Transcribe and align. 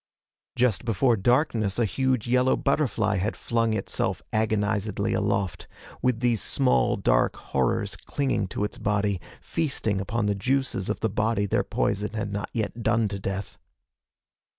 Just 0.55 0.83
before 0.83 1.15
darkness 1.15 1.77
a 1.77 1.85
huge 1.85 2.25
yellow 2.27 2.57
butterfly 2.57 3.17
had 3.17 3.37
flung 3.37 3.73
itself 3.75 4.19
agonizedly 4.33 5.13
aloft, 5.13 5.67
with 6.01 6.21
these 6.21 6.41
small 6.41 6.95
dark 6.95 7.35
horrors 7.35 7.95
clinging 7.95 8.47
to 8.47 8.63
its 8.63 8.79
body, 8.79 9.21
feasting 9.41 10.01
upon 10.01 10.25
the 10.25 10.33
juices 10.33 10.89
of 10.89 11.01
the 11.01 11.09
body 11.11 11.45
their 11.45 11.63
poison 11.63 12.13
had 12.13 12.33
not 12.33 12.49
yet 12.51 12.81
done 12.81 13.07
to 13.09 13.19
death. 13.19 13.59